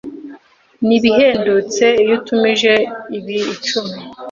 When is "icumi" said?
3.53-3.97